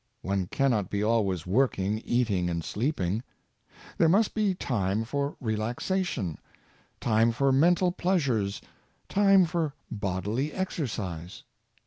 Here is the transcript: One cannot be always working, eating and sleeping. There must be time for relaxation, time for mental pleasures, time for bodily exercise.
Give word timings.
One 0.23 0.47
cannot 0.47 0.89
be 0.89 1.03
always 1.03 1.45
working, 1.45 1.99
eating 1.99 2.49
and 2.49 2.63
sleeping. 2.65 3.21
There 3.99 4.09
must 4.09 4.33
be 4.33 4.55
time 4.55 5.03
for 5.03 5.35
relaxation, 5.39 6.39
time 6.99 7.31
for 7.31 7.51
mental 7.51 7.91
pleasures, 7.91 8.61
time 9.09 9.45
for 9.45 9.75
bodily 9.91 10.53
exercise. 10.53 11.43